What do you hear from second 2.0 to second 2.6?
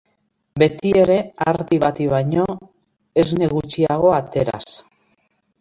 baino